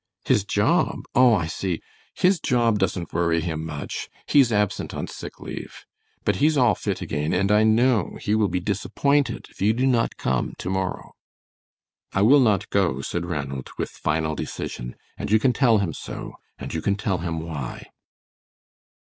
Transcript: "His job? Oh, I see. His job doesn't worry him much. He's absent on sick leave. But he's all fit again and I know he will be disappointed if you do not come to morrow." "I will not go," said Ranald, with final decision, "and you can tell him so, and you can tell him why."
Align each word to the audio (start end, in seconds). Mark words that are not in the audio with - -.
"His 0.25 0.43
job? 0.43 1.01
Oh, 1.13 1.35
I 1.35 1.45
see. 1.45 1.79
His 2.15 2.39
job 2.39 2.79
doesn't 2.79 3.13
worry 3.13 3.39
him 3.39 3.63
much. 3.63 4.09
He's 4.25 4.51
absent 4.51 4.95
on 4.95 5.05
sick 5.05 5.39
leave. 5.39 5.85
But 6.25 6.37
he's 6.37 6.57
all 6.57 6.73
fit 6.73 7.03
again 7.03 7.33
and 7.33 7.51
I 7.51 7.61
know 7.63 8.17
he 8.19 8.33
will 8.33 8.47
be 8.47 8.59
disappointed 8.59 9.45
if 9.51 9.61
you 9.61 9.73
do 9.73 9.85
not 9.85 10.17
come 10.17 10.55
to 10.57 10.71
morrow." 10.71 11.11
"I 12.13 12.23
will 12.23 12.39
not 12.39 12.71
go," 12.71 13.01
said 13.01 13.27
Ranald, 13.27 13.69
with 13.77 13.91
final 13.91 14.33
decision, 14.33 14.95
"and 15.19 15.29
you 15.29 15.37
can 15.37 15.53
tell 15.53 15.77
him 15.77 15.93
so, 15.93 16.33
and 16.57 16.73
you 16.73 16.81
can 16.81 16.95
tell 16.95 17.19
him 17.19 17.39
why." 17.39 17.89